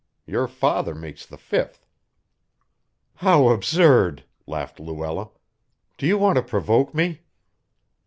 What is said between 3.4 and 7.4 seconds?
absurd!" laughed Luella. "Do you want to provoke me?"